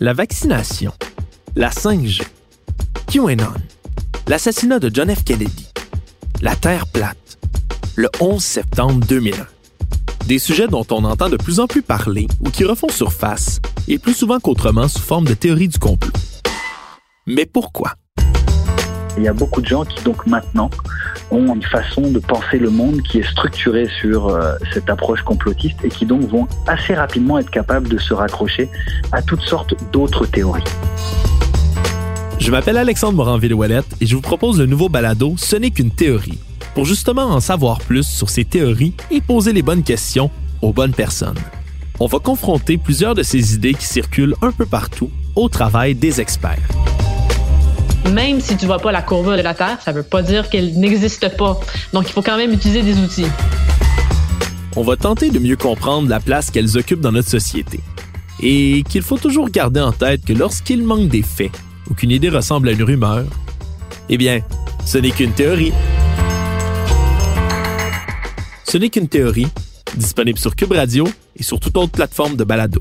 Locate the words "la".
0.00-0.14, 1.54-1.68, 6.40-6.56, 48.92-49.02, 49.42-49.54, 56.08-56.20